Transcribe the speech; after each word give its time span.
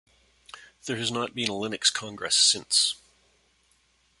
There 0.87 0.97
has 0.97 1.11
not 1.11 1.35
been 1.35 1.47
a 1.51 1.53
Linux 1.53 1.93
Kongress 1.93 2.33
since. 2.35 2.95